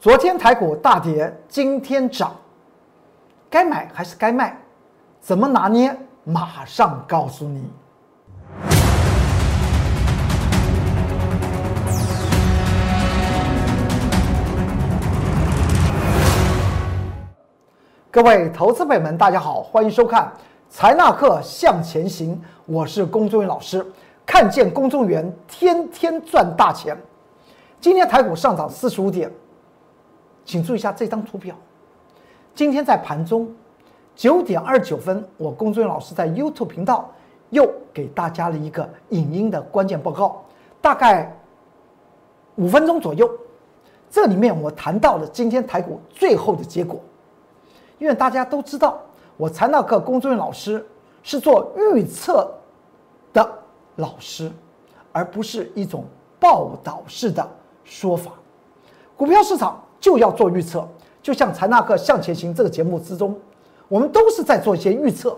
[0.00, 2.32] 昨天台股大跌，今天涨，
[3.50, 4.56] 该买还是该卖？
[5.20, 5.92] 怎么拿捏？
[6.22, 7.68] 马上告诉你。
[18.08, 20.26] 各位投资朋友们，大家好，欢迎收看
[20.70, 22.36] 《财纳课向前行》，
[22.66, 23.84] 我是龚忠元老师。
[24.24, 26.96] 看见公众员天天赚大钱。
[27.80, 29.28] 今天台股上涨四十五点。
[30.48, 31.54] 请注意一下这张图表。
[32.54, 33.54] 今天在盘中
[34.16, 37.12] 九点二十九分，我龚忠元老师在 YouTube 频道
[37.50, 40.42] 又给大家了一个影音的关键报告，
[40.80, 41.30] 大概
[42.56, 43.30] 五分钟左右。
[44.10, 46.98] 这里面我谈到了今天台股最后的结果。
[47.98, 48.98] 因为大家都知道，
[49.36, 50.84] 我财纳课龚忠元老师
[51.22, 52.50] 是做预测
[53.34, 53.46] 的
[53.96, 54.50] 老师，
[55.12, 56.06] 而不是一种
[56.40, 57.46] 报道式的
[57.84, 58.32] 说法。
[59.14, 59.78] 股票市场。
[60.00, 60.86] 就要做预测，
[61.22, 63.38] 就像《财纳克向前行》这个节目之中，
[63.88, 65.36] 我们都是在做一些预测，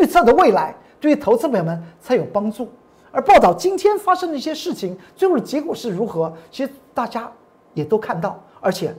[0.00, 2.68] 预测的未来对于投资朋友们才有帮助。
[3.10, 7.30] 而报道今天发生的一些事情，最后的结果是如何，其实大家
[7.74, 8.94] 也都看到，而且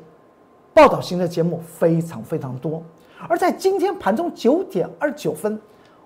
[0.74, 2.82] 报道型的节目非常非常多。
[3.28, 5.60] 而在今天盘中九点二九分，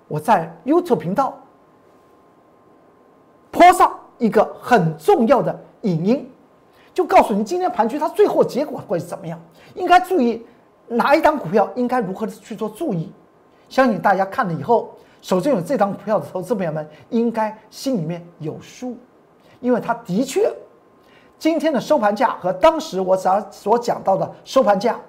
[0.07, 1.37] 我在 YouTube 频道
[3.51, 6.29] 播上一个很重要的影音。
[6.97, 9.39] 就告诉你，今天盘局它最后结果会怎么样？
[9.75, 10.43] 应该注意
[10.87, 13.13] 哪一档股票，应该如何去做注意？
[13.69, 18.97] 相信大家看了以后，手中有这档股票的投资朋友们，应该心里面有数，
[19.59, 20.51] 因为它的确
[21.37, 24.99] 今天的收盘价和当时我所所讲到的收盘价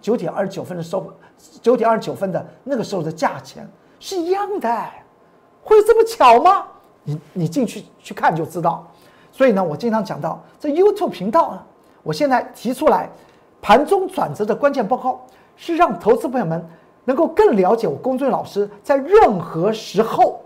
[0.00, 1.14] 九点二十九分的收
[1.62, 3.64] 九点二十九分的那个时候的价钱
[4.00, 4.68] 是一样的，
[5.62, 6.66] 会这么巧吗？
[7.04, 8.84] 你你进去去看就知道。
[9.36, 11.62] 所以呢，我经常讲到这 YouTube 频道呢，
[12.02, 13.10] 我现在提出来
[13.60, 15.20] 盘中转折的关键报告，
[15.56, 16.66] 是让投资朋友们
[17.04, 20.40] 能够更了解我龚俊老师在任何时候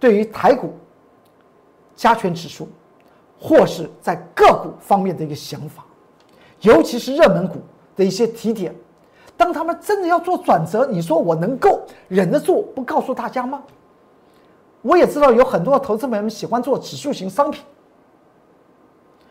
[0.00, 0.72] 对于台股
[1.94, 2.66] 加权指数，
[3.38, 5.84] 或是在个股方面的一个想法，
[6.62, 7.56] 尤其是热门股
[7.94, 8.74] 的一些提点。
[9.36, 13.62] 当他们真的要做转折，你说我能够忍得住不告诉大家吗？
[14.84, 17.64] 我也知道有很多投资朋友们喜欢做指数型商品，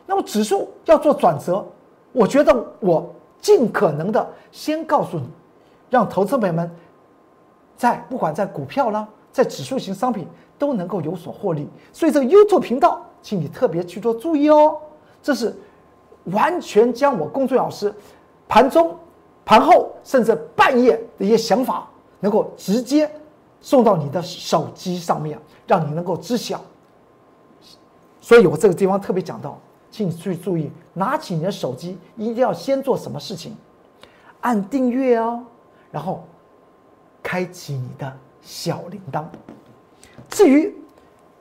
[0.07, 1.63] 那么指数要做转折，
[2.11, 5.29] 我觉得我尽可能的先告诉你，
[5.91, 6.75] 让投资朋友们
[7.77, 10.27] 在不管在股票啦，在指数型商品
[10.57, 11.69] 都能够有所获利。
[11.91, 14.75] 所以这个 YouTube 频道，请你特别去做注意哦。
[15.21, 15.55] 这是
[16.25, 17.93] 完全将我工作老师
[18.47, 18.97] 盘中、
[19.45, 21.87] 盘后甚至半夜的一些想法，
[22.19, 23.07] 能够直接。
[23.63, 26.61] 送到你的手机上面，让你能够知晓。
[28.19, 29.57] 所以我这个地方特别讲到，
[29.89, 33.55] 请你注意注意，拿起你的手机，一定要先做什么事情？
[34.41, 35.41] 按订阅哦，
[35.91, 36.27] 然后
[37.23, 39.23] 开启你的小铃铛。
[40.29, 40.75] 至于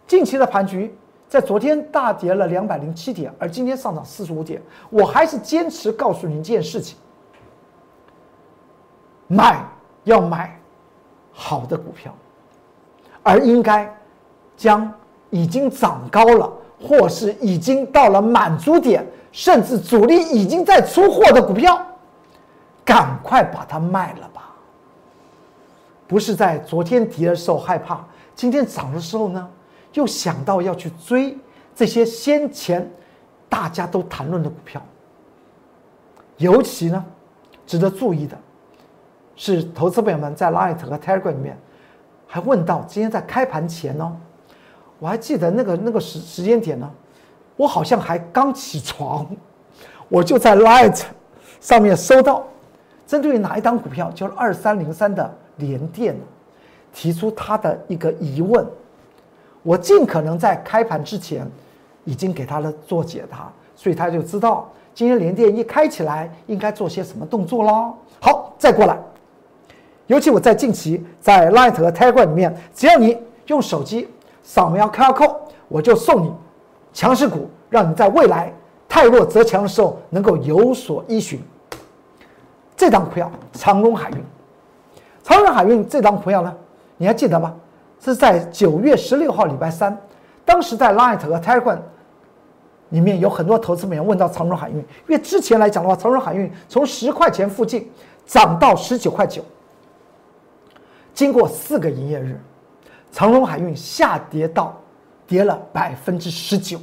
[0.06, 0.96] 近期的盘局，
[1.28, 6.96] 在昨天大跌了两百零七点，而今天上涨四十五点，我还是坚持告诉你一件事情：
[9.26, 9.68] 买
[10.04, 10.61] 要买。
[11.32, 12.14] 好的股票，
[13.22, 13.92] 而应该
[14.56, 14.92] 将
[15.30, 21.80] 已经涨高了，或是已经到了满足点，甚至主力已经在出货的股票，
[22.84, 24.54] 赶快把它卖了吧。
[26.06, 28.04] 不是在昨天跌的时候害怕，
[28.34, 29.48] 今天涨的时候呢，
[29.94, 31.36] 又想到要去追
[31.74, 32.88] 这些先前
[33.48, 34.82] 大家都谈论的股票。
[36.36, 37.02] 尤其呢，
[37.66, 38.36] 值得注意的。
[39.44, 41.58] 是投资朋友们在 Light 和 Telegram 里面
[42.28, 44.16] 还问到，今天在开盘前呢，
[45.00, 46.88] 我还记得那个那个时时间点呢，
[47.56, 49.26] 我好像还刚起床，
[50.08, 51.02] 我就在 Light
[51.60, 52.46] 上面收到，
[53.04, 56.16] 针对于哪一档股票，就是二三零三的联电，
[56.92, 58.64] 提出他的一个疑问，
[59.64, 61.44] 我尽可能在开盘之前
[62.04, 67.92] 已经给他了做解答，所以他就知道今天联电一开起来应该做些什么动作喽。
[68.20, 68.96] 好，再过来。
[70.06, 73.16] 尤其我在近期在 Light 和 Telegram 里面，只要你
[73.46, 74.08] 用手机
[74.42, 75.36] 扫描 QR code，
[75.68, 76.32] 我就送你
[76.92, 78.52] 强势股，让你在未来
[78.88, 81.40] 太弱则强的时候能够有所依循。
[82.76, 84.16] 这张股票长荣海运，
[85.22, 86.52] 长荣海运这张股票呢，
[86.96, 87.54] 你还记得吗？
[88.04, 89.96] 是在九月十六号礼拜三，
[90.44, 91.78] 当时在 Light 和 Telegram
[92.88, 97.88] 里面有很多投资朋友问到长荣海运，因为之前来讲的话，长荣海运从十块钱附近
[98.26, 99.42] 涨到十九块九。
[101.14, 102.40] 经过四个营业日，
[103.10, 104.74] 长荣海运下跌到
[105.26, 106.78] 跌了百分之十九，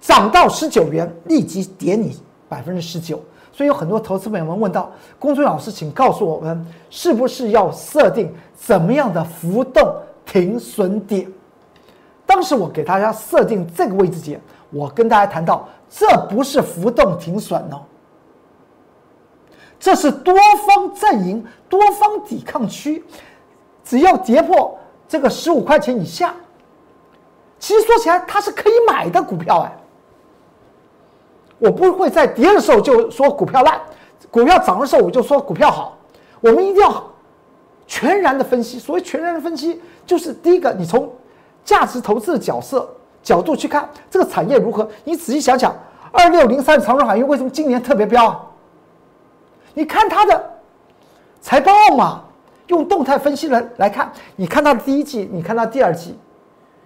[0.00, 2.16] 涨到十九元立即跌你
[2.48, 3.22] 百分之十九。
[3.52, 9.96] 所以有很多投资朋友们问到，公孙老师，请告诉我们，是不是要设定怎么样的浮动
[10.26, 11.26] 停损点？
[12.26, 14.38] 当时我给大家设定这个位置点，
[14.70, 17.80] 我跟大家谈到，这不是浮动停损哦，
[19.80, 20.34] 这是多
[20.66, 23.02] 方阵营、多方抵抗区，
[23.86, 26.34] 只要跌破这个十五块钱以下，
[27.60, 29.72] 其实说起来它是可以买的股票哎。
[31.58, 33.80] 我不会在跌的时候就说股票烂，
[34.30, 35.96] 股票涨的时候我就说股票好。
[36.40, 37.02] 我们一定要
[37.86, 38.78] 全然的分析。
[38.78, 41.10] 所谓全然的分析，就是第一个，你从
[41.64, 42.92] 价值投资的角色
[43.22, 44.86] 角度去看这个产业如何。
[45.04, 45.74] 你仔细想想，
[46.12, 48.42] 二六零三长荣海运为什么今年特别飙啊？
[49.72, 50.50] 你看它的
[51.40, 52.24] 财报嘛，
[52.68, 56.18] 用动态分析来来看，你看它的第一季，你看它第二季，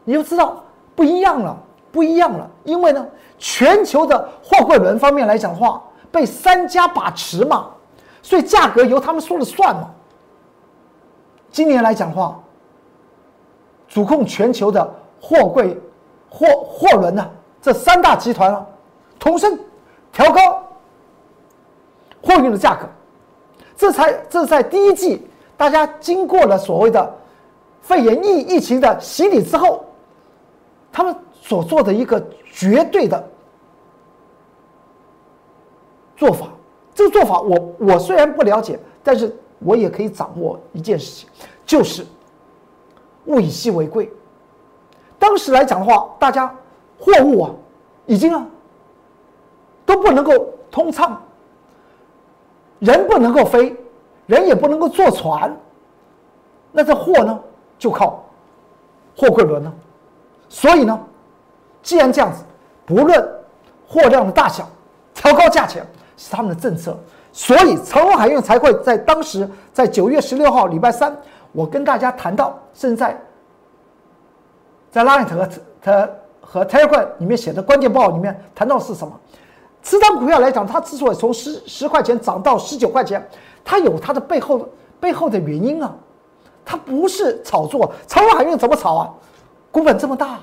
[0.05, 0.63] 你就知道
[0.95, 1.57] 不一样了。
[1.93, 3.05] 不一样了，因为呢，
[3.37, 5.83] 全球的货柜轮方面来讲的话，
[6.13, 7.69] 被三家把持嘛，
[8.23, 9.91] 所以价格由他们说了算嘛。
[11.51, 12.41] 今年来讲的话，
[13.89, 14.89] 主控全球的
[15.21, 15.77] 货柜
[16.29, 17.29] 货货轮呢，
[17.61, 18.65] 这三大集团啊，
[19.19, 19.59] 同声
[20.13, 20.63] 调高
[22.23, 22.87] 货运的价格，
[23.77, 25.29] 这才这在第一季，
[25.61, 27.15] 大家经过了所谓的
[27.83, 29.85] 肺炎疫疫情的洗礼之后，
[30.91, 31.15] 他们。
[31.43, 32.23] 所做的一个
[32.53, 33.29] 绝对的
[36.17, 36.47] 做法，
[36.95, 41.29] 这个做法我我虽然不了解，但是我也可以掌握一件事情，
[41.67, 42.07] 就是
[43.25, 44.13] 物以稀为贵。
[45.19, 46.55] 当时来讲的话，大家
[47.01, 47.51] 货物啊，
[48.07, 48.47] 已经啊
[49.85, 51.21] 都不能够通畅，
[52.79, 53.75] 人不能够飞，
[54.31, 55.55] 人也不能够坐船，
[56.71, 57.39] 那这货呢
[57.79, 58.25] 就靠
[59.17, 59.73] 货柜轮了，
[60.49, 60.99] 所以呢。
[61.83, 62.45] 既然这样子，
[62.85, 63.27] 不论
[63.89, 64.69] 货量的大小，
[65.15, 65.83] 调高价钱
[66.15, 66.95] 是他们的政策，
[67.33, 71.17] 所以长荣海运才会在当时在九月十六号礼拜三，
[71.53, 73.19] 我跟大家谈到，现在
[74.91, 75.49] 在 Line 和
[75.83, 76.11] 和
[76.43, 79.19] 和 Telegram 里面写的关键报里面谈到是什么？
[79.83, 83.27] 此档股票来讲，它之所以从十十块钱涨到十九块钱，
[83.65, 84.69] 它有它的背后
[84.99, 85.95] 背后的原因啊，
[86.65, 87.93] 它不是炒作。
[88.07, 89.11] 长荣海运怎么炒啊？
[89.71, 90.39] 股本这么大。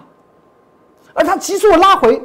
[1.14, 2.22] 而它急速拉回，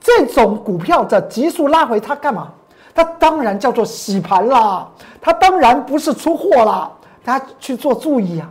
[0.00, 2.52] 这种股票的急速拉回，它干嘛？
[2.92, 4.88] 它当然叫做洗盘啦，
[5.20, 6.90] 它当然不是出货啦，
[7.24, 8.50] 大家去做注意啊，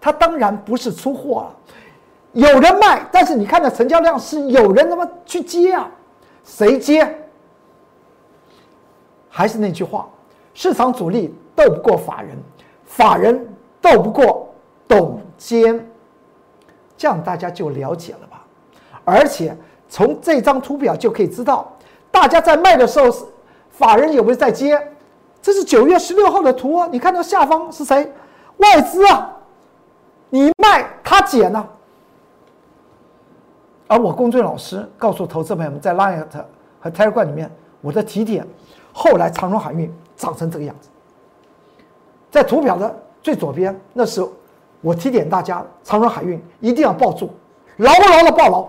[0.00, 1.56] 它当然不是出货了，
[2.34, 5.90] 有人卖，但是你看的成交量是有人他妈去接啊，
[6.44, 7.12] 谁接？
[9.28, 10.08] 还是那句话，
[10.54, 12.38] 市场主力斗不过法人，
[12.84, 13.46] 法人
[13.80, 14.48] 斗不过
[14.88, 15.86] 董监，
[16.96, 18.42] 这样大家就了解了吧？
[19.04, 19.54] 而且
[19.88, 21.70] 从这张图表就可以知道，
[22.10, 23.14] 大家在卖的时候
[23.68, 24.80] 法人有没有在接？
[25.42, 26.88] 这是九月十六号的图啊！
[26.90, 28.10] 你看到下方是谁？
[28.56, 29.30] 外资啊！
[30.30, 31.68] 你卖他减呢？
[33.86, 36.24] 而我公孙老师告诉投资朋友们，在 Line
[36.80, 37.50] 和 Telegram 里面，
[37.82, 38.46] 我的提点，
[38.92, 40.88] 后来长荣海运涨成这个样子。
[42.30, 44.26] 在图表的最左边，那是
[44.80, 47.30] 我提点大家，长荣海运一定要抱住，
[47.76, 48.68] 牢牢的抱牢。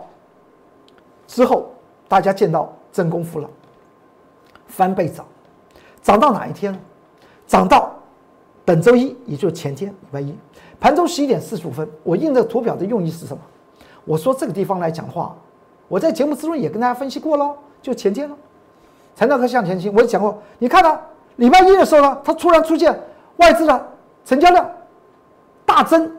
[1.27, 1.71] 之后，
[2.07, 3.49] 大家见到真功夫了，
[4.67, 5.25] 翻倍涨，
[6.01, 6.79] 涨到哪一天？
[7.47, 7.91] 涨到
[8.63, 10.35] 本周一，也就是前天礼拜一，
[10.79, 11.87] 盘中十一点四十五分。
[12.03, 13.41] 我印这图表的用意是什么？
[14.05, 15.35] 我说这个地方来讲话，
[15.87, 18.35] 我在节目之中也跟大家分析过喽，就前天了，
[19.15, 20.37] 成交和向前倾，我也讲过。
[20.59, 21.01] 你看到
[21.37, 22.97] 礼拜一的时候呢，它突然出现
[23.37, 23.87] 外资的
[24.23, 24.69] 成交量
[25.65, 26.11] 大增，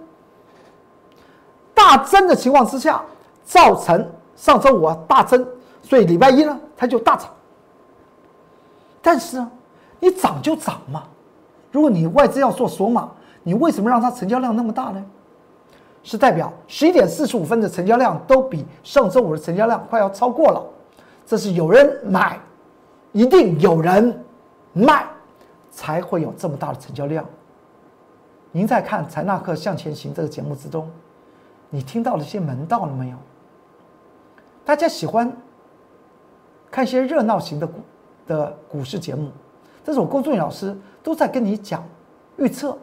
[1.75, 3.02] 大增的情况之下，
[3.44, 4.11] 造成。
[4.37, 5.49] 上周五啊大增，
[5.82, 7.30] 所以礼拜一呢它就大涨。
[9.00, 9.50] 但是呢，
[9.99, 11.04] 你涨就涨嘛。
[11.73, 13.08] 如果你外资要做锁码，
[13.42, 15.02] 你为什么让它成交量那么大呢？
[16.02, 20.62] 是代表十一点四十五分的成交量都比上周五的成交量快要超过了。
[21.25, 22.38] 这是有人买，
[23.12, 24.23] 一定有人
[24.76, 25.06] 卖，
[25.71, 27.25] 才会有这么大的成交量。
[28.52, 30.90] 您在看《财纳克向前行》这个节目之中，
[31.71, 33.16] 你听到了些门道了没有？
[34.66, 35.35] 大家喜欢
[36.71, 37.80] 看一些热闹型的股
[38.26, 39.30] 的股市节目，
[39.83, 41.83] 但是我龚俊宇老师都在跟你讲
[42.37, 42.76] 预测，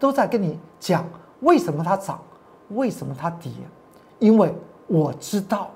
[0.00, 1.04] 都在跟你讲
[1.42, 2.20] 为什么它涨，
[2.70, 3.52] 为什么它跌，
[4.18, 4.52] 因为
[4.88, 5.70] 我知道，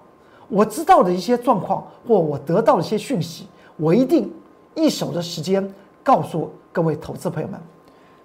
[0.48, 3.46] 我知道的一些状况或我得到的一些讯息，
[3.76, 4.32] 我一定
[4.74, 5.72] 一手的时间
[6.02, 7.60] 告诉各位投资朋友们。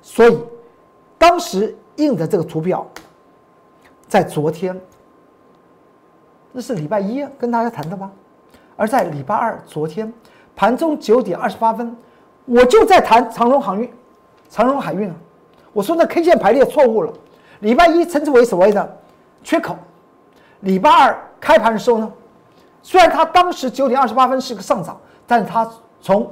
[0.01, 0.37] 所以
[1.17, 2.85] 当时印的这个图表，
[4.07, 4.79] 在昨天。
[6.57, 8.09] 那是礼拜一跟大家谈的吧，
[8.77, 10.13] 而在礼拜二昨天
[10.55, 11.93] 盘中九点二十八分，
[12.45, 13.91] 我就在谈长荣航运，
[14.49, 15.15] 长荣海运啊，
[15.73, 17.11] 我说那 K 线排列错误了。
[17.59, 18.97] 礼拜一称之为所谓的
[19.43, 19.75] 缺口，
[20.61, 22.09] 礼拜二开盘的时候呢，
[22.81, 24.97] 虽然它当时九点二十八分是个上涨，
[25.27, 25.69] 但是它
[26.05, 26.29] 从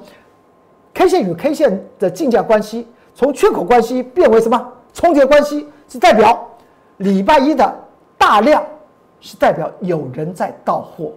[0.93, 6.47] K 线与 K 线的竞价关系，从缺口关系变为什么重叠关系，是代表
[6.97, 7.75] 礼拜一的
[8.15, 8.63] 大量，
[9.19, 11.11] 是代表有人在到货，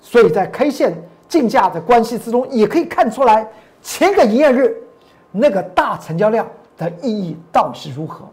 [0.00, 3.44] 所以在 K 线竞价的关系之中，也可以看出来
[3.82, 4.80] 前个营业日
[5.32, 6.46] 那个大成交量。
[6.78, 8.24] 的意义到底是如何？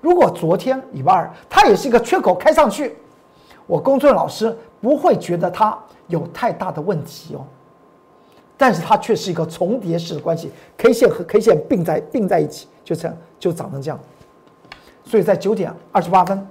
[0.00, 2.96] 如果昨天礼拜二它也是一个缺口开上去，
[3.66, 4.56] 我公众老师
[4.86, 5.76] 不会觉得它
[6.06, 7.44] 有太大的问题哦。
[8.56, 13.98] 但是它却是一个重叠式的关系，K 线和 K 线并在并在一起，就这样就长成这样。
[15.04, 16.46] 所以在九点二十八分，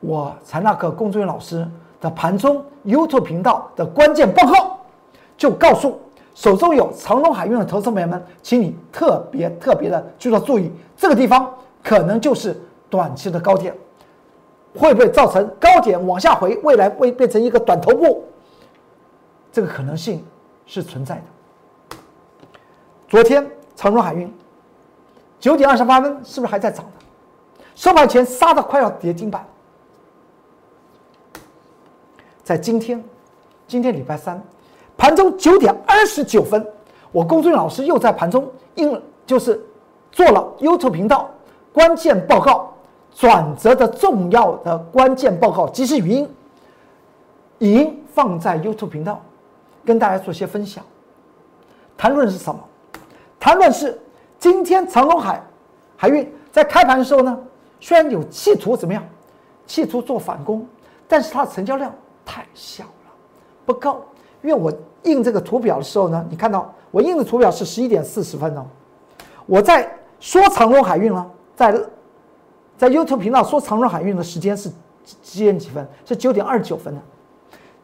[0.00, 1.64] 我财纳克公众老师
[2.00, 4.80] 的盘中 YouTube 频道的关键报告
[5.36, 6.00] 就告诉。
[6.34, 11.48] 手中有长隆海运的投资朋友们，请你特别特别的就要注意，这个地方
[11.80, 12.60] 可能就是
[12.90, 13.72] 短期的高点，
[14.76, 18.24] 会不会造成高点往下回，未来会变成一个短头部？
[19.52, 20.24] 这个可能性
[20.66, 21.96] 是存在的。
[23.08, 24.32] 昨天长荣海运
[25.38, 27.04] 九点二十八分是不是还在涨的？
[27.76, 29.46] 收盘前杀的快要跌停板。
[32.42, 33.02] 在今天，
[33.68, 34.42] 今天礼拜三。
[34.96, 36.66] 盘中九点二十九分，
[37.12, 39.64] 我龚俊老师又在盘中应就是
[40.10, 41.30] 做了 YouTube 频道
[41.72, 42.73] 关键报告
[43.14, 46.28] 转折的重要的关键报告即时语音，
[47.60, 49.22] 语音放在 YouTube 频道，
[49.84, 50.84] 跟大家做些分享。
[51.96, 52.60] 谈论是什么？
[53.38, 53.98] 谈论是
[54.38, 55.40] 今天长隆海
[55.96, 57.38] 海运在开盘的时候呢，
[57.80, 59.02] 虽然有企图怎么样，
[59.64, 60.66] 企图做反攻，
[61.06, 61.94] 但是它的成交量
[62.24, 63.12] 太小了，
[63.64, 64.00] 不高。
[64.42, 64.72] 因为我
[65.04, 68.66] 印这个图表的时候呢，你看到我印的图表是十一点四十分哦。
[69.46, 71.74] 我在说长隆海运呢，在
[72.84, 74.70] 在 YouTube 频道说长荣海运的时间是
[75.22, 75.88] 几点几分？
[76.04, 77.00] 是九点二十九分的。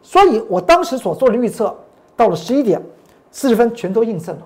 [0.03, 1.75] 所以我当时所做的预测，
[2.15, 2.79] 到了十一点
[3.31, 4.43] 四十分全都印证了。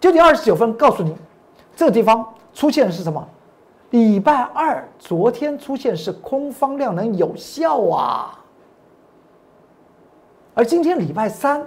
[0.00, 1.14] 九点二十九分告诉你，
[1.76, 3.24] 这个地方出现的是什么？
[3.90, 8.36] 礼拜二昨天出现是空方量能有效啊。
[10.52, 11.64] 而今天礼拜三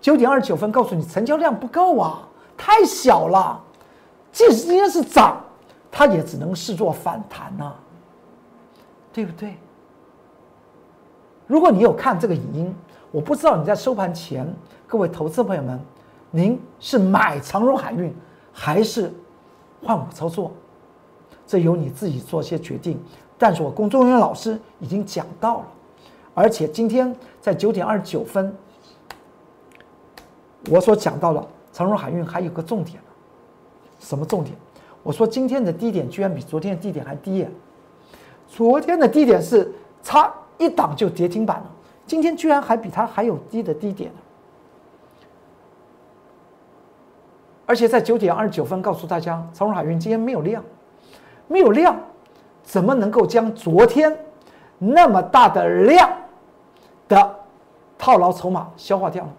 [0.00, 3.62] 九点二十九分，告诉你成交量不够啊，太小了。
[4.32, 5.40] 即使今天是涨，
[5.90, 7.72] 它也只能视作反弹呐，
[9.12, 9.56] 对不对？
[11.46, 12.74] 如果你有看这个影音，
[13.10, 14.46] 我不知道你在收盘前，
[14.86, 15.80] 各位投资朋友们，
[16.30, 18.14] 您是买长荣海运
[18.52, 19.12] 还是
[19.82, 20.52] 换股操作？
[21.46, 23.00] 这由你自己做些决定。
[23.38, 25.66] 但是我龚忠元老师已经讲到了。
[26.34, 28.54] 而且今天在九点二十九分，
[30.68, 32.98] 我所讲到的长荣海运还有个重点
[34.00, 34.56] 什么重点？
[35.06, 37.46] 我说今天的低点居然比昨天的低点还低，
[38.48, 39.72] 昨天的低点是
[40.02, 41.70] 差一档就跌停板了，
[42.08, 44.10] 今天居然还比它还有低的低点
[47.66, 50.64] 而且在九点二十九分告诉大家，长荣海运今天没有量，
[51.46, 51.96] 没有量，
[52.64, 54.18] 怎么能够将昨天
[54.76, 56.10] 那么大的量？
[57.06, 57.36] 的
[57.96, 59.30] 套牢筹码消化掉呢，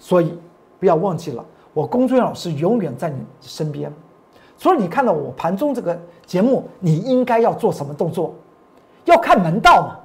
[0.00, 0.36] 所以
[0.80, 1.44] 不要忘记了，
[1.78, 3.92] 我龚俊老师永远在你身边。
[4.56, 8.34] 所以你看到我盘中这个节目，你应该要做什么动作？
[9.04, 9.96] 要看门道嘛，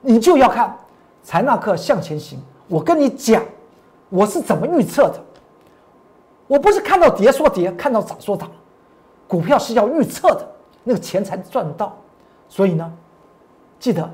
[0.00, 0.76] 你就要看
[1.22, 2.40] 财纳克向前行。
[2.66, 3.40] 我跟你讲，
[4.08, 5.22] 我是怎么预测的？
[6.48, 8.50] 我不是看到跌说跌，看到涨说涨，
[9.28, 10.44] 股票是要预测的，
[10.82, 11.96] 那个钱才赚到。
[12.48, 12.92] 所以呢，
[13.78, 14.10] 记得。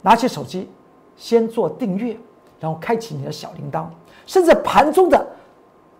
[0.00, 0.70] 拿起手机，
[1.14, 2.16] 先做订阅，
[2.58, 3.86] 然后开启你的小铃铛，
[4.26, 5.26] 甚至盘中的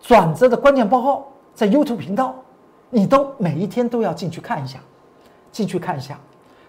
[0.00, 2.34] 转折的关键报告，在 YouTube 频道，
[2.90, 4.78] 你都每一天都要进去看一下，
[5.52, 6.18] 进去看一下。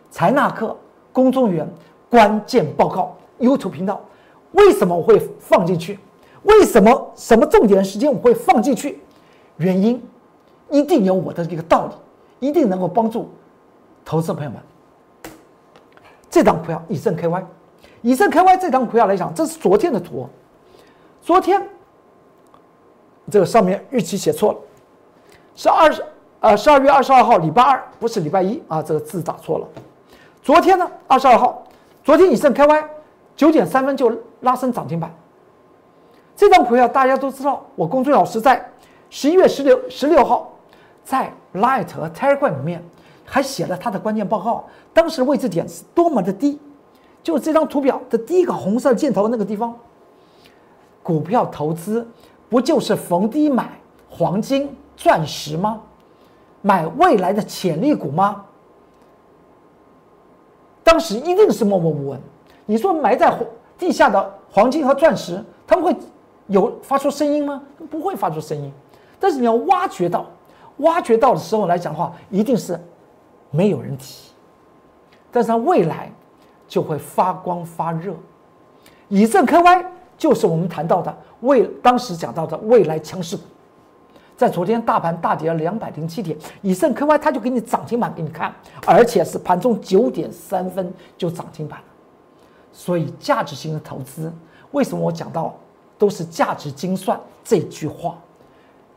[0.09, 0.75] 财纳克
[1.11, 1.67] 公众员
[2.09, 4.01] 关键报告 YouTube 频道，
[4.53, 5.99] 为什么我会放进去？
[6.43, 9.01] 为什么什么重点时间我会放进去？
[9.57, 10.01] 原因
[10.69, 13.29] 一定有我的一个道理，一定能够帮助
[14.05, 14.59] 投资朋友们。
[16.29, 17.43] 这张股票以正 KY，
[18.07, 20.25] 以盛 KY 这张股票来讲，这是昨天的图。
[21.21, 21.61] 昨天
[23.29, 24.59] 这个上面日期写错了，
[25.57, 26.05] 是二十
[26.39, 29.67] 呃十二月二十二号礼拜二，不是礼拜一啊，这个字打错了。
[30.41, 31.61] 昨天呢，二十二号，
[32.01, 32.85] 昨天以盛 KY
[33.35, 34.09] 九点三分就
[34.39, 35.13] 拉升涨停板。
[36.33, 38.71] 这张股票大家都知道，我公孙老师在
[39.09, 40.49] 十一月十六十六号
[41.03, 42.81] 在 Light 和 Telegram 里面。
[43.29, 46.57] 还写了他的关键报告，当时位置点是多么的低，
[47.27, 49.75] 就这张图表的第一个红色箭头那个地方，
[51.03, 52.07] 股票投资
[52.47, 53.77] 不就是逢低买
[54.09, 55.81] 黄金、钻石吗？
[56.61, 58.45] 买未来的潜力股吗？
[60.85, 62.21] 当时一定是默默无闻。
[62.65, 63.37] 你说埋在
[63.77, 65.93] 地下的黄金和钻石，他们会
[66.45, 67.61] 有发出声音吗？
[67.89, 68.71] 不会发出声音。
[69.19, 70.25] 但是你要挖掘到，
[70.77, 72.79] 挖掘到的时候来讲的话，一定是
[73.51, 74.31] 没有人提。
[75.29, 76.09] 但是它未来
[76.67, 78.13] 就会发光发热。
[79.07, 79.85] 以正 KY
[80.17, 83.43] 就是我们谈到的未当时讲到的未来强势股。
[84.35, 88.53] 在昨天大盘大跌了两百零七点，以盛 KY 它就给你涨停板给你看，
[88.85, 91.79] 而且是盘中九点三分就涨停板。
[92.71, 94.31] 所以价值型的投资，
[94.71, 95.55] 为什么我讲到
[95.97, 98.15] 都是价值精算这句话？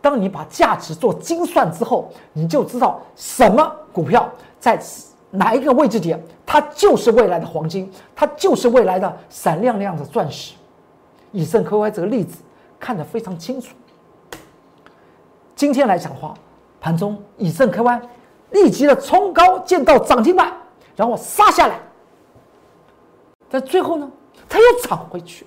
[0.02, 4.78] 当你把价值做精算之后，你就知道什么股票在
[5.30, 10.54] 哪一个位置点，它就是未来的黄金，它就是未来的闪亮亮的钻石。
[11.32, 12.42] 以盛 KY 这个例子
[12.78, 13.74] 看得非常清楚。
[15.54, 16.34] 今天来讲话，
[16.80, 18.00] 盘中以盛 KY
[18.50, 20.52] 立即的冲高见到涨停板，
[20.96, 21.78] 然后杀下来，
[23.48, 24.10] 在最后呢，
[24.48, 25.46] 它又涨回去，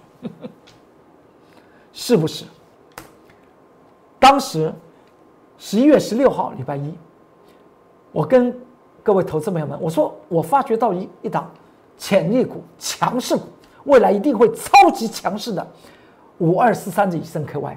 [1.92, 2.46] 是不是？
[4.20, 4.74] 当时
[5.58, 6.94] 十一月十六号礼拜一，
[8.13, 8.58] 我跟
[9.03, 11.51] 各位投资朋友们我说，我发觉到一一档
[11.98, 13.43] 潜力股、强势股，
[13.83, 15.67] 未来一定会超级强势的
[16.38, 17.75] 五二四三的以盛 KY，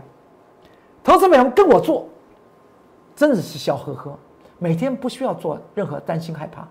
[1.02, 2.06] 投资朋友们跟我做。
[3.16, 4.16] 真的是笑呵呵，
[4.59, 6.68] 每天不需要做任何担心害怕，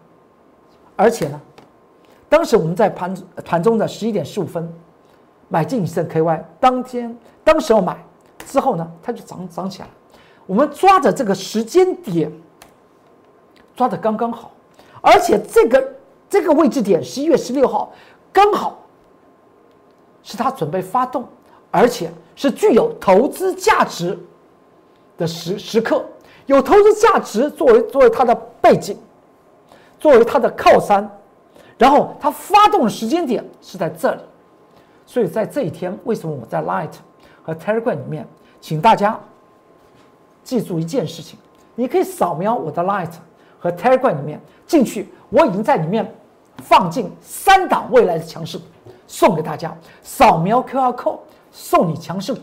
[0.95, 1.41] 而且呢，
[2.29, 4.71] 当时我们在盘盘中的十一点十五分
[5.49, 7.97] 买进一盛 KY，当天当时候买
[8.45, 9.87] 之后呢，它就涨涨起来，
[10.45, 12.31] 我们抓着这个时间点
[13.75, 14.51] 抓的刚刚好，
[15.01, 15.93] 而且这个
[16.29, 17.91] 这个位置点十一月十六号
[18.31, 18.79] 刚好
[20.23, 21.27] 是它准备发动，
[21.71, 24.17] 而且是具有投资价值
[25.17, 26.05] 的时时刻。
[26.47, 28.95] 有投资价值作为作为它的背景，
[29.99, 31.09] 作为它的靠山，
[31.75, 34.21] 然后它发动的时间点是在这里，
[35.07, 36.91] 所以在这一天，为什么我在 Light
[37.41, 38.27] 和 Telegram 里面，
[38.61, 39.19] 请大家
[40.43, 41.39] 记住一件事情，
[41.73, 43.13] 你可以扫描我的 Light
[43.65, 46.13] 和 Telegram 里面进去，我已经在里面
[46.57, 48.63] 放进三档未来的强势股
[49.07, 51.17] 送给大家，扫描 QR Code
[51.51, 52.41] 送你强势股，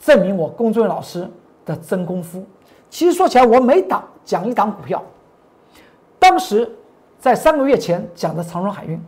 [0.00, 1.28] 证明我龚俊老师
[1.66, 2.44] 的真功夫。
[2.88, 5.02] 其实说起来，我每档讲一档股票，
[6.20, 6.70] 当时
[7.18, 9.02] 在三个月前讲的长荣海运，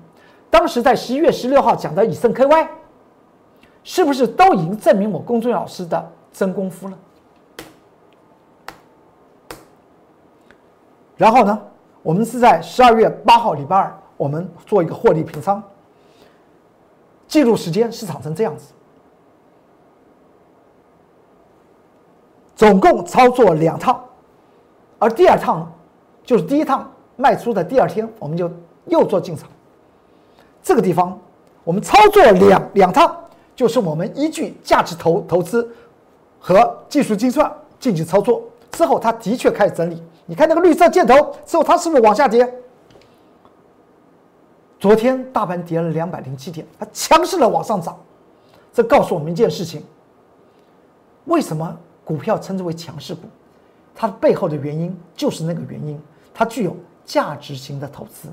[0.50, 2.66] 当时在十一月十六号讲的以盛 KY，
[3.84, 6.98] 是不是都已经证明我公孙老师的真功夫了？
[11.16, 11.60] 然后呢，
[12.02, 15.62] 我们是在十二月八号礼拜二，我们做一个获利平仓，
[17.28, 18.72] 记录时间，市场成这样子。
[22.56, 24.02] 总共操作两趟，
[24.98, 25.72] 而第二趟
[26.24, 28.50] 就是第一趟卖出的第二天，我们就
[28.86, 29.48] 又做进场。
[30.62, 31.18] 这个地方
[31.62, 33.14] 我们操作两两趟，
[33.54, 35.68] 就是我们依据价值投投资
[36.40, 40.02] 和技术精算进行操作之后，它的确开始整理。
[40.26, 42.60] 你看那个绿色箭头之后，它是不是往下跌？
[44.78, 47.98] 昨天大盘跌了两百零七点，它强势的往上涨，
[48.72, 49.82] 这告诉我们一件事情：
[51.24, 51.76] 为什么？
[52.04, 53.22] 股票称之为强势股，
[53.94, 55.98] 它背后的原因就是那个原因，
[56.34, 58.28] 它具有价值型的投资，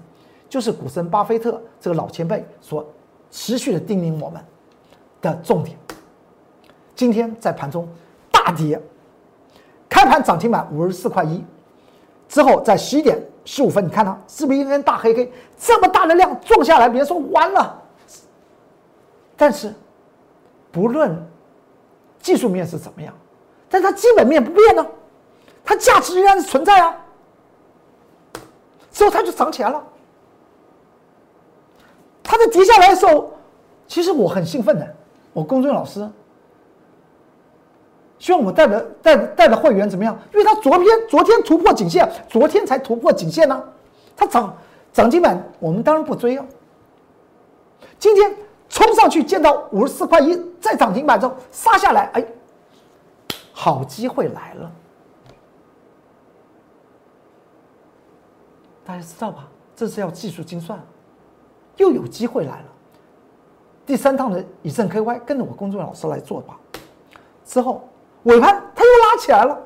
[0.49, 2.85] 就是股神巴菲特这个老前辈所
[3.29, 4.43] 持续的叮咛我们
[5.21, 5.77] 的重点。
[6.93, 7.87] 今天在盘中
[8.29, 8.77] 大跌，
[9.87, 11.41] 开盘涨停板五十四块一，
[12.31, 15.29] 之后在十一点十五分，你看它是不是一根大黑 K？
[15.59, 17.77] 这么大的量撞下来，别人说完了。
[19.35, 19.73] 但是
[20.71, 21.13] 不论
[22.21, 23.13] 技术面是怎么样。
[23.69, 24.85] 但它基本面不变呢，
[25.65, 26.95] 它价值仍然是存在啊。
[28.93, 29.83] 之后它就涨起来了。
[32.23, 33.33] 它在跌下来的时候，
[33.89, 34.95] 其实我很兴奋的。
[35.33, 36.09] 我公众老师
[38.21, 40.15] 希望我带的带带的会员怎么样？
[40.31, 43.63] 因为它昨天昨天突破颈线，昨天才突破颈线呢。
[44.15, 44.55] 它涨
[44.93, 46.45] 涨停板，我们当然不追啊。
[47.97, 48.31] 今天
[48.69, 52.23] 冲上去见到五十四块一，再涨停板之后杀下来，哎。
[53.51, 54.71] 好机会来了，
[58.85, 59.47] 大家知道吧？
[59.75, 60.79] 这是要技术精算，
[61.77, 62.65] 又有机会来了。
[63.83, 66.59] 第三趟的以正 KY 跟着我工作老师来做吧，
[67.45, 67.87] 之后
[68.23, 69.57] 尾盘它又拉起来了。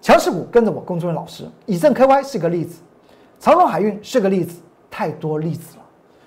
[0.00, 2.82] 强势股跟着我公众老师，以正 KY 是个例子，
[3.40, 5.82] 长荣海运是个例子太多例子了，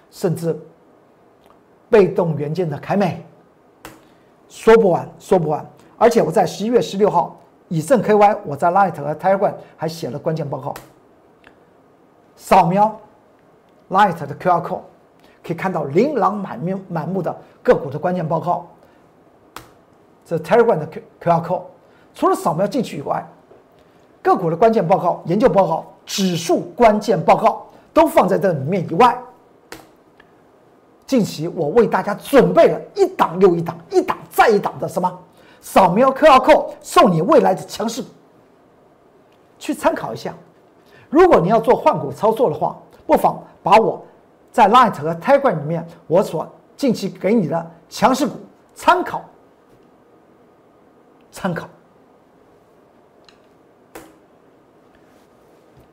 [0.10, 0.60] 甚至
[1.90, 3.24] 被动元件的凯美，
[4.50, 5.64] 说不完说不完。
[5.98, 10.74] 而且我在十一月十六号，以正 KY，我在 Light 和 Tiger 还写了关键报告，
[12.36, 13.00] 扫描
[13.90, 14.82] Light 的 QR code，
[15.44, 18.66] 可以看到琳琅满面满目的个股的关键报告。
[20.28, 21.62] 这 Tiger 的 Q QR code，
[22.14, 23.26] 除了扫描进去以外，
[24.22, 27.64] 个股的关键报告、研究报告、指数关键报告。
[27.94, 29.18] 都放在这里面以外，
[31.08, 35.12] 近期我为大家准备了一档又一档、一档再一档的什么
[35.62, 38.06] 扫描 QR code 送你未来的强势，
[39.58, 40.32] 去参考一下。
[41.10, 44.06] 如果你要做换股操作的话，不妨把我
[44.52, 48.36] 在 Light 和 Tiger 里面我所近期给你的强势股
[48.76, 49.24] 参考
[51.38, 51.70] 参考。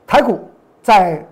[0.06, 0.48] 台股
[0.82, 1.26] 在。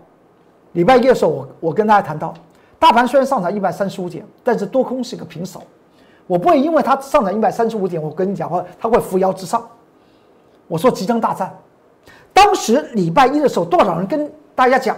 [0.73, 2.33] 礼拜一的时候，我我跟大家谈到，
[2.79, 5.63] 大盘虽然上涨一百三十五点，但是多空是一个平手。
[6.27, 9.69] 我不会因为它上涨一百三十五点，我跟你讲话，它会扶摇直上。
[10.67, 11.55] 我说即将大战。
[12.33, 14.97] 当时礼拜一的时候，多少人跟大家讲，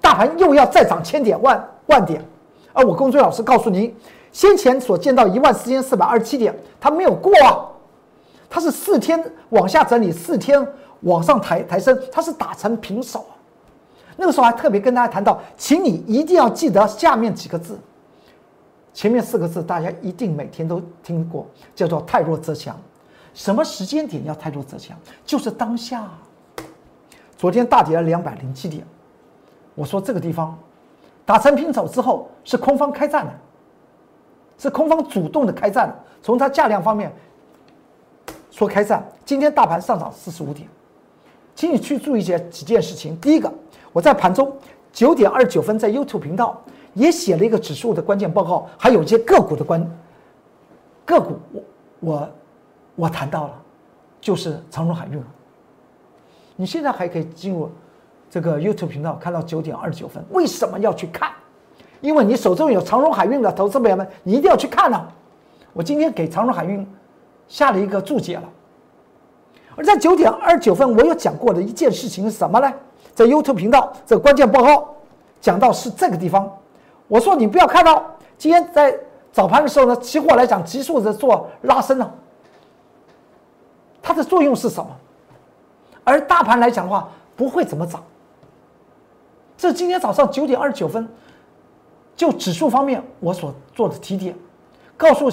[0.00, 2.24] 大盘又要再涨千点万万点？
[2.72, 3.92] 而我公孙老师告诉您，
[4.30, 7.66] 先前所见到一万四千四百二十七点，它没有过啊，
[8.50, 9.18] 它是四天
[9.50, 10.66] 往下整理，四天
[11.02, 13.24] 往上抬抬升，它是打成平手。
[14.16, 17.78] 那个时候还特别跟大家谈到，请你一定要记得下面几个字，
[18.92, 22.76] 前面四个字大家一定每天都听过，叫做“太弱则强”。
[23.32, 24.98] 什么时间点要太弱则强？
[25.24, 26.10] 就是当下。
[27.38, 28.84] 昨天大跌了两百零七点，
[29.74, 30.58] 我说这个地方
[31.24, 33.32] 打成平手之后是空方开战的，
[34.58, 35.96] 是空方主动的开战的。
[36.20, 37.10] 从它价量方面
[38.60, 40.68] 说开战，今天大盘上涨四十五点，
[41.54, 43.18] 请你去注意一些几件事情。
[43.18, 43.50] 第一个。
[43.90, 44.54] 我在盘中
[44.92, 49.82] 九点二十九分在 YouTube 频道也写了一个指数的关键报告，还有一些个股的关
[51.06, 51.62] 个股，我
[52.00, 52.30] 我
[52.96, 53.54] 我谈到了，
[54.20, 55.18] 就是长荣海运。
[56.54, 57.70] 你现在还可以进入
[58.28, 60.22] 这个 YouTube 频道看到九点二十九分。
[60.32, 61.32] 为什么要去看？
[62.02, 65.08] 因为你手中有长荣海运的投资朋友们，你一定要去看呢。
[65.72, 66.86] 我今天给长荣海运
[67.50, 68.48] 下了一个注解了。
[69.76, 72.72] 而在九点二十九分，我有讲过的一件事情是什么呢？
[73.14, 74.94] 在 YouTube 频道这个关键报告
[75.40, 76.50] 讲到是这个地方，
[77.08, 78.04] 我说你不要看到
[78.38, 78.96] 今天在
[79.32, 82.14] 早盘的时候呢，期货来讲急速的做拉升了，
[84.00, 84.88] 它的作用是什么？
[86.04, 88.02] 而大盘来讲的话不会怎么涨。
[89.56, 91.08] 这今天早上九点二十九分，
[92.16, 94.34] 就指数方面我所做的提点，
[94.96, 95.30] 告诉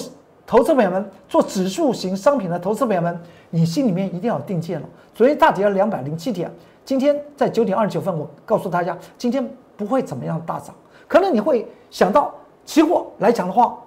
[0.48, 4.88] 投资朋友们做指数型商品的投资朋友们，你心里面一定要有定见了。
[5.14, 6.50] 昨天大跌了两百零七点。
[6.86, 10.74] 今天在九点二十九分，我告诉大家，今天不会怎么样大涨。
[11.06, 12.34] 可能你会想到
[12.64, 13.78] 期货来讲的话，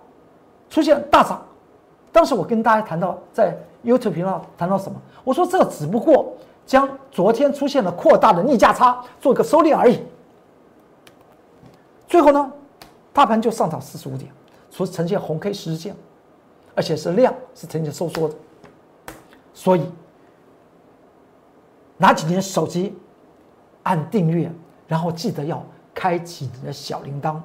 [0.68, 1.42] 出现大涨。
[2.12, 5.00] 当时我跟大家谈到，在 YouTube 频道谈到什么？
[5.24, 6.30] 我说这只不过
[6.66, 9.98] 将昨天出现了扩大的逆价差做个收敛而已。
[12.06, 12.52] 最后呢，
[13.14, 14.30] 大盘就上涨四十五点，
[14.68, 15.96] 所呈现红 K 十日线，
[16.74, 18.34] 而且是量是呈现收缩的，
[19.54, 19.82] 所以。
[22.02, 22.96] 拿起你的手机，
[23.82, 24.50] 按订阅，
[24.88, 27.38] 然后记得要开启你的小铃铛。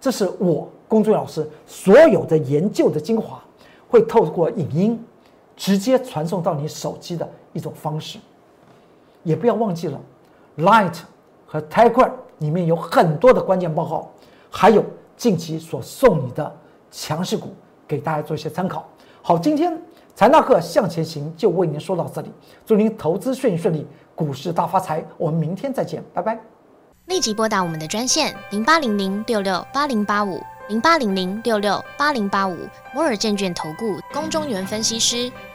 [0.00, 3.40] 这是我公作老师所有的研究的精华，
[3.88, 5.04] 会透过影音
[5.56, 8.18] 直接传送到你手机的一种方式。
[9.22, 10.00] 也不要忘记了
[10.58, 10.96] ，Light
[11.46, 14.10] 和 Tiger 里面有很多的关键报告，
[14.50, 14.84] 还有
[15.16, 16.52] 近期所送你的
[16.90, 17.50] 强势股，
[17.86, 18.88] 给大家做一些参考。
[19.22, 19.76] 好，今天。
[20.16, 22.30] 财纳克向前行就为您说到这里，
[22.64, 25.04] 祝您投资顺利顺利，股市大发财。
[25.18, 26.38] 我们明天再见，拜拜。
[27.06, 32.56] 立即拨打我们的专线零八零零六六八零八五零八零零六六八零八五
[32.94, 35.32] 摩尔证券投顾龚中原分析师。